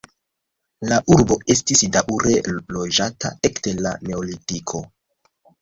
[0.91, 2.33] La urbo estis daŭre
[2.79, 4.83] loĝata ekde la neolitiko.